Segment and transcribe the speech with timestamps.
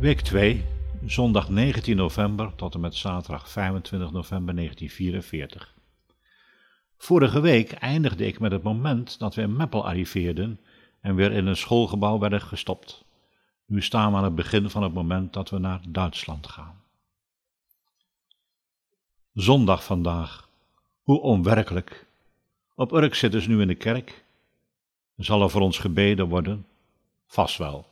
[0.00, 0.64] Week 2,
[1.06, 5.74] zondag 19 november tot en met zaterdag 25 november 1944.
[6.96, 10.60] Vorige week eindigde ik met het moment dat we in Meppel arriveerden
[11.00, 13.04] en weer in een schoolgebouw werden gestopt.
[13.66, 16.82] Nu staan we aan het begin van het moment dat we naar Duitsland gaan.
[19.32, 20.48] Zondag vandaag.
[21.02, 22.06] Hoe onwerkelijk.
[22.74, 24.24] Op Urk zitten ze nu in de kerk.
[25.16, 26.66] Zal er voor ons gebeden worden?
[27.26, 27.87] Vast wel.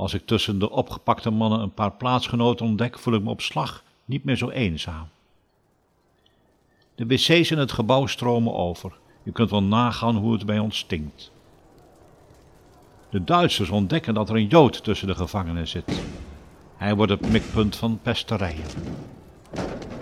[0.00, 3.84] Als ik tussen de opgepakte mannen een paar plaatsgenoten ontdek, voel ik me op slag
[4.04, 5.08] niet meer zo eenzaam.
[6.94, 8.92] De wc's in het gebouw stromen over.
[9.22, 11.30] Je kunt wel nagaan hoe het bij ons stinkt.
[13.10, 16.02] De Duitsers ontdekken dat er een Jood tussen de gevangenen zit.
[16.76, 18.66] Hij wordt het mikpunt van pesterijen.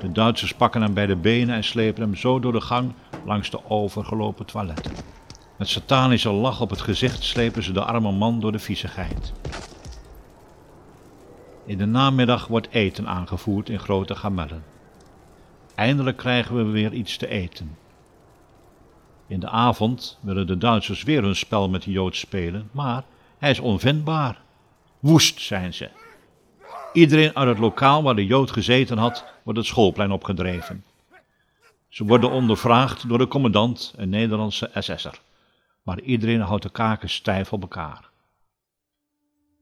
[0.00, 2.92] De Duitsers pakken hem bij de benen en slepen hem zo door de gang
[3.24, 4.92] langs de overgelopen toiletten.
[5.56, 9.32] Met satanische lach op het gezicht slepen ze de arme man door de viezigheid.
[11.68, 14.64] In de namiddag wordt eten aangevoerd in grote gamellen.
[15.74, 17.76] Eindelijk krijgen we weer iets te eten.
[19.26, 23.04] In de avond willen de Duitsers weer hun spel met de Jood spelen, maar
[23.38, 24.40] hij is onvindbaar.
[24.98, 25.90] Woest zijn ze.
[26.92, 30.84] Iedereen uit het lokaal waar de Jood gezeten had, wordt het schoolplein opgedreven.
[31.88, 35.20] Ze worden ondervraagd door de commandant, een Nederlandse SS'er.
[35.82, 38.07] Maar iedereen houdt de kaken stijf op elkaar.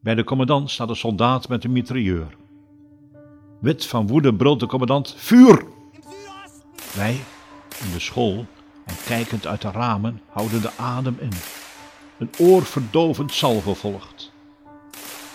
[0.06, 2.36] Bij de commandant staat een soldaat met een mitrailleur.
[3.60, 5.64] Wit van woede brult de commandant: Vuur!
[6.94, 7.20] Wij
[7.84, 8.46] in de school
[8.84, 11.32] en kijkend uit de ramen houden de adem in.
[12.18, 14.32] Een oorverdovend salvo volgt.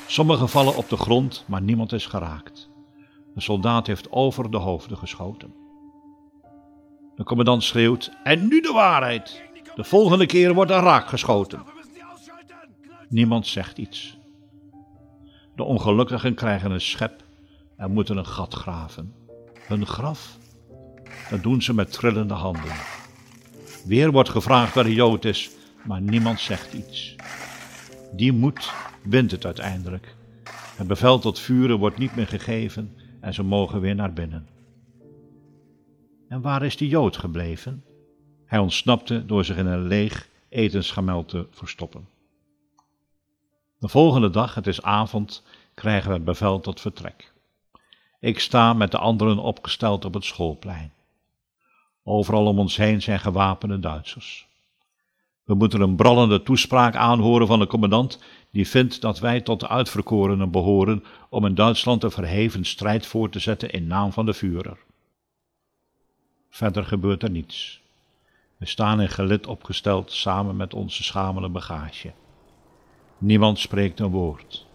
[0.08, 2.70] Sommigen vallen op de grond, maar niemand is geraakt.
[3.34, 5.54] De soldaat heeft over de hoofden geschoten.
[7.16, 9.44] De commandant schreeuwt: En nu de waarheid!
[9.76, 11.64] De volgende keer wordt er raak geschoten.
[13.10, 14.20] Niemand zegt iets.
[15.62, 17.24] De ongelukkigen krijgen een schep
[17.78, 19.14] en moeten een gat graven.
[19.68, 20.38] Hun graf?
[21.30, 22.72] Dat doen ze met trillende handen.
[23.86, 25.50] Weer wordt gevraagd waar de Jood is,
[25.84, 27.16] maar niemand zegt iets.
[28.12, 28.74] Die moed
[29.04, 30.16] wint het uiteindelijk.
[30.76, 34.48] Het bevel tot vuren wordt niet meer gegeven en ze mogen weer naar binnen.
[36.28, 37.84] En waar is die Jood gebleven?
[38.46, 42.08] Hij ontsnapte door zich in een leeg etensgamel te verstoppen.
[43.82, 45.44] De volgende dag, het is avond,
[45.74, 47.34] krijgen we het bevel tot vertrek.
[48.20, 50.94] Ik sta met de anderen opgesteld op het schoolplein.
[52.04, 54.48] Overal om ons heen zijn gewapende Duitsers.
[55.44, 58.20] We moeten een brallende toespraak aanhoren van de commandant,
[58.52, 63.30] die vindt dat wij tot de uitverkorenen behoren om in Duitsland een verheven strijd voor
[63.30, 64.78] te zetten in naam van de Führer.
[66.50, 67.82] Verder gebeurt er niets.
[68.58, 72.12] We staan in gelid opgesteld samen met onze schamele bagage.
[73.24, 74.66] Niemand spreekt een woord.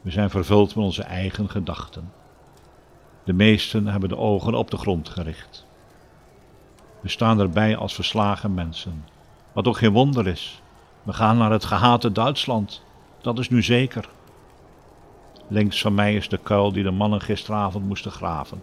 [0.00, 2.12] We zijn vervuld met onze eigen gedachten.
[3.24, 5.66] De meesten hebben de ogen op de grond gericht.
[7.00, 9.04] We staan erbij als verslagen mensen,
[9.52, 10.62] wat ook geen wonder is.
[11.02, 12.82] We gaan naar het gehate Duitsland,
[13.20, 14.08] dat is nu zeker.
[15.48, 18.62] Links van mij is de kuil die de mannen gisteravond moesten graven.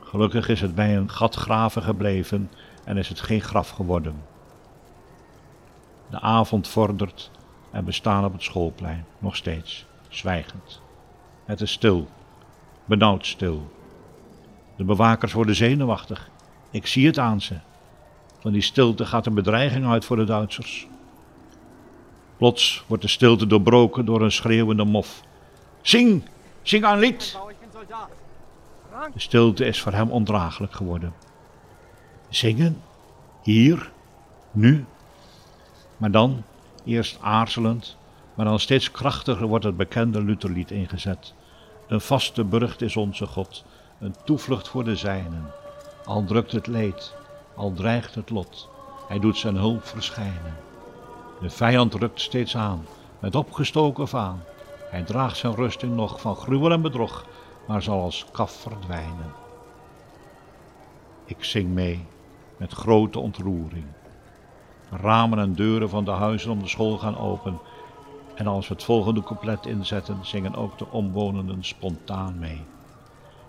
[0.00, 2.50] Gelukkig is het bij een gat graven gebleven
[2.84, 4.22] en is het geen graf geworden.
[6.10, 7.30] De avond vordert
[7.70, 10.80] en we staan op het schoolplein, nog steeds, zwijgend.
[11.44, 12.08] Het is stil,
[12.84, 13.70] benauwd stil.
[14.76, 16.30] De bewakers worden zenuwachtig.
[16.70, 17.54] Ik zie het aan ze.
[18.40, 20.86] Van die stilte gaat een bedreiging uit voor de Duitsers.
[22.36, 25.22] Plots wordt de stilte doorbroken door een schreeuwende mof.
[25.82, 26.22] Zing,
[26.62, 27.38] zing een lied!
[29.14, 31.14] De stilte is voor hem ondraaglijk geworden.
[32.28, 32.82] Zingen?
[33.42, 33.90] Hier?
[34.50, 34.84] Nu?
[35.96, 36.42] Maar dan,
[36.88, 37.96] eerst aarzelend,
[38.34, 41.34] maar dan steeds krachtiger wordt het bekende Lutherlied ingezet.
[41.88, 43.64] Een vaste burcht is onze God,
[44.00, 45.50] een toevlucht voor de zijnen.
[46.04, 47.14] Al drukt het leed,
[47.54, 48.68] al dreigt het lot,
[49.08, 50.56] hij doet zijn hulp verschijnen.
[51.40, 52.86] De vijand rukt steeds aan,
[53.18, 54.40] met opgestoken vaan.
[54.90, 57.26] Hij draagt zijn rusting nog van gruwel en bedrog,
[57.66, 59.32] maar zal als kaf verdwijnen.
[61.24, 62.06] Ik zing mee
[62.56, 63.86] met grote ontroering.
[64.90, 67.58] Ramen en deuren van de huizen om de school gaan open.
[68.34, 72.64] En als we het volgende couplet inzetten, zingen ook de omwonenden spontaan mee.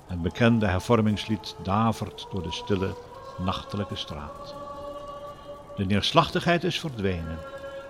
[0.07, 2.95] Het bekende hervormingslied davert door de stille,
[3.37, 4.55] nachtelijke straat.
[5.75, 7.39] De neerslachtigheid is verdwenen.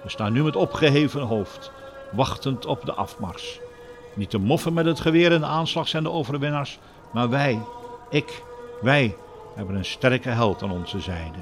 [0.04, 1.72] We staan nu met opgeheven hoofd,
[2.12, 3.60] wachtend op de afmars.
[4.16, 6.80] Niet de moffen met het geweer in de aanslag zijn de overwinnaars,
[7.14, 7.60] maar wij,
[8.10, 8.44] ik,
[8.82, 9.16] wij
[9.56, 11.40] hebben een sterke held aan onze zijde.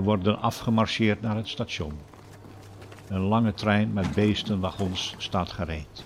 [0.00, 1.98] We worden afgemarcheerd naar het station.
[3.08, 6.04] Een lange trein met beestenwagons staat gereed.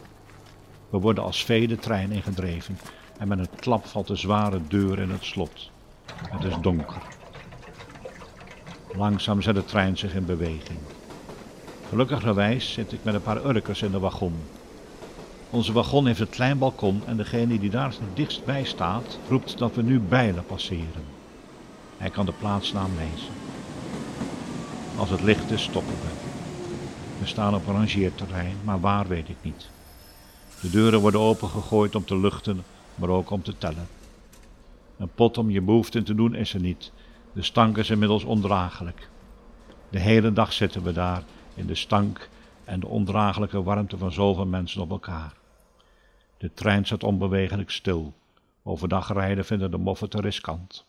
[0.91, 2.79] We worden als vee de trein ingedreven
[3.19, 5.71] en met een klap valt de zware deur in het slot.
[6.29, 7.03] Het is donker.
[8.97, 10.79] Langzaam zet de trein zich in beweging.
[11.89, 14.35] Gelukkigerwijs zit ik met een paar urkers in de wagon.
[15.51, 19.75] Onze wagon heeft een klein balkon en degene die daar het dichtst staat, roept dat
[19.75, 21.05] we nu Bijlen passeren.
[21.97, 23.44] Hij kan de plaatsnaam lezen.
[24.97, 26.09] Als het licht is, stoppen we.
[27.21, 29.69] We staan op rangeerterrein, maar waar weet ik niet.
[30.61, 32.65] De deuren worden opengegooid om te luchten,
[32.95, 33.89] maar ook om te tellen.
[34.97, 36.93] Een pot om je behoeften te doen is er niet.
[37.33, 39.09] De stank is inmiddels ondraaglijk.
[39.91, 41.23] De hele dag zitten we daar
[41.55, 42.29] in de stank
[42.65, 45.33] en de ondraaglijke warmte van zoveel mensen op elkaar.
[46.39, 48.15] De trein staat onbewegelijk stil.
[48.63, 50.87] Overdag rijden vinden de moffen te riskant.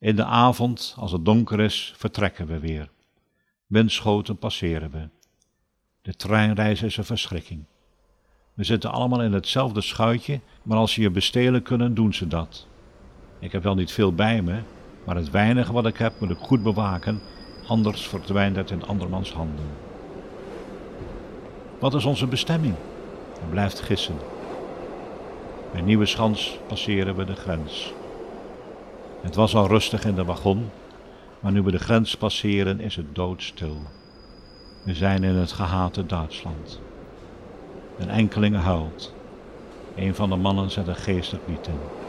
[0.00, 2.90] In de avond, als het donker is, vertrekken we weer.
[3.66, 5.08] Windschoten passeren we.
[6.02, 7.64] De treinreis is een verschrikking.
[8.54, 12.66] We zitten allemaal in hetzelfde schuitje, maar als ze je bestelen kunnen, doen ze dat.
[13.38, 14.62] Ik heb wel niet veel bij me,
[15.06, 17.20] maar het weinige wat ik heb moet ik goed bewaken,
[17.66, 19.68] anders verdwijnt het in andermans handen.
[21.78, 22.74] Wat is onze bestemming?
[23.40, 24.16] Hij blijft gissen.
[25.72, 27.92] Bij Nieuwe Schans passeren we de grens.
[29.20, 30.70] Het was al rustig in de wagon,
[31.40, 33.76] maar nu we de grens passeren is het doodstil.
[34.84, 36.80] We zijn in het gehate Duitsland.
[37.98, 39.14] Een enkeling huilt.
[39.96, 41.99] Een van de mannen zet een geestelijk lied in.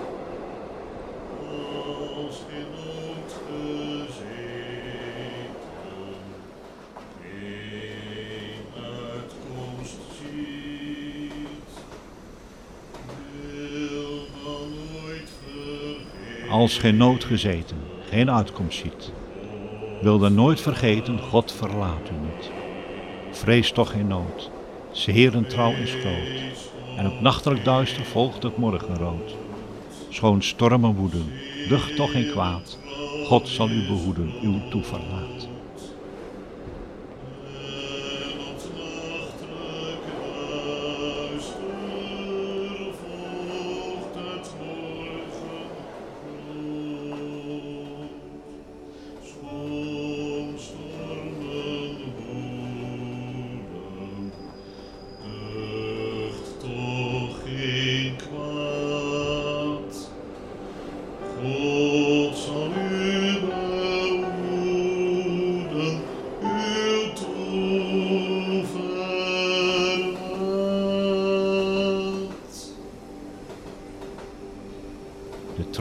[16.51, 17.77] Als geen nood gezeten,
[18.09, 19.12] geen uitkomst ziet.
[20.01, 22.51] Wil dan nooit vergeten, God verlaat u niet.
[23.31, 24.50] Vrees toch geen nood,
[25.06, 26.68] Heren trouw is groot.
[26.98, 29.36] En op nachtelijk duister volgt het morgenrood.
[30.09, 31.31] Schoon stormen woeden,
[31.69, 32.77] ducht toch geen kwaad.
[33.25, 35.48] God zal u behoeden, uw toeverlaat.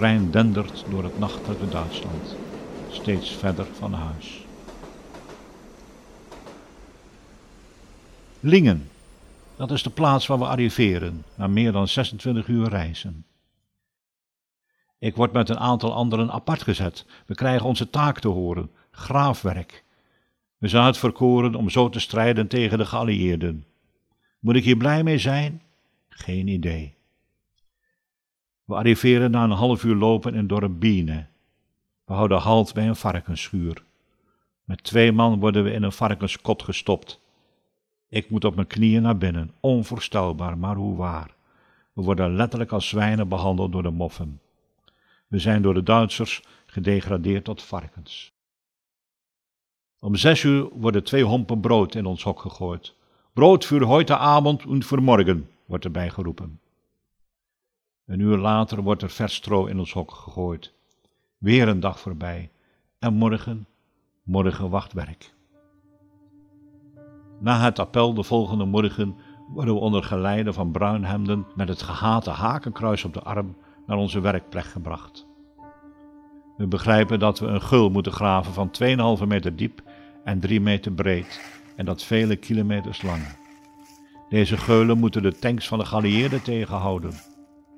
[0.01, 2.37] Trein dendert door het nachtelijke Duitsland,
[2.91, 4.45] steeds verder van huis.
[8.41, 8.89] Lingen,
[9.57, 13.25] dat is de plaats waar we arriveren, na meer dan 26 uur reizen.
[14.99, 17.07] Ik word met een aantal anderen apart gezet.
[17.27, 19.85] We krijgen onze taak te horen, graafwerk.
[20.59, 23.65] We zijn uitverkoren om zo te strijden tegen de geallieerden.
[24.39, 25.63] Moet ik hier blij mee zijn?
[26.09, 26.99] Geen idee.
[28.71, 31.27] We arriveren na een half uur lopen in dorp Biene.
[32.05, 33.83] We houden halt bij een varkensschuur.
[34.65, 37.21] Met twee man worden we in een varkenskot gestopt.
[38.09, 41.35] Ik moet op mijn knieën naar binnen, onvoorstelbaar, maar hoe waar.
[41.93, 44.41] We worden letterlijk als zwijnen behandeld door de moffen.
[45.27, 48.33] We zijn door de Duitsers gedegradeerd tot varkens.
[50.01, 52.95] Om zes uur worden twee hompen brood in ons hok gegooid.
[53.33, 56.61] Brood voor heute avond en voor morgen, wordt erbij geroepen.
[58.11, 60.73] Een uur later wordt er vers stro in ons hok gegooid.
[61.39, 62.51] Weer een dag voorbij.
[62.99, 63.67] En morgen,
[64.23, 65.35] morgen wachtwerk.
[67.41, 69.17] Na het appel de volgende morgen
[69.49, 74.21] worden we onder geleide van bruinhemden met het gehate hakenkruis op de arm naar onze
[74.21, 75.27] werkplek gebracht.
[76.57, 78.71] We begrijpen dat we een gul moeten graven van
[79.21, 79.83] 2,5 meter diep
[80.25, 83.23] en 3 meter breed en dat vele kilometers lang.
[84.29, 87.13] Deze geulen moeten de tanks van de geallieerden tegenhouden.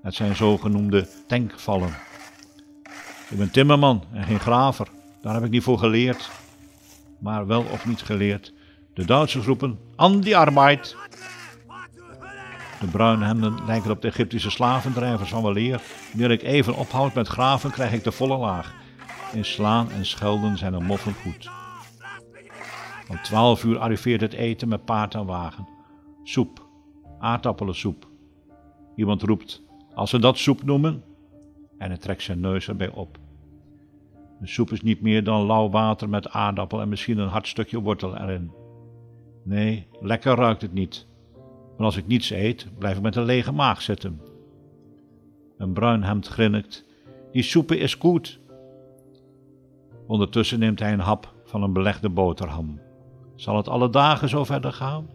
[0.02, 1.94] Het zijn zogenoemde tankvallen.
[3.30, 4.88] Ik ben timmerman en geen graver.
[5.20, 6.30] Daar heb ik niet voor geleerd.
[7.18, 8.52] Maar wel of niet geleerd.
[8.94, 10.96] De Duitsers roepen an die arbeid.
[12.80, 15.82] De bruine hemden lijken op de Egyptische slavendrijvers van weleer.
[16.10, 18.74] Wanneer ik even ophoud met graven, krijg ik de volle laag.
[19.32, 21.50] In slaan en schelden zijn er moffen goed.
[23.08, 25.68] Om twaalf uur arriveert het eten met paard en wagen.
[26.22, 26.66] Soep,
[27.18, 28.08] aardappelen-soep.
[28.96, 29.62] Iemand roept
[29.94, 31.02] als ze dat soep noemen,
[31.78, 33.18] en hij trekt zijn neus erbij op.
[34.40, 37.80] De soep is niet meer dan lauw water met aardappel en misschien een hard stukje
[37.80, 38.50] wortel erin.
[39.44, 41.06] Nee, lekker ruikt het niet.
[41.76, 44.20] Maar als ik niets eet, blijf ik met een lege maag zitten.
[45.58, 46.84] Een bruin hemd grinnikt.
[47.32, 48.40] Die soepe is goed.
[50.06, 52.80] Ondertussen neemt hij een hap van een belegde boterham.
[53.34, 55.08] Zal het alle dagen zo verder gaan?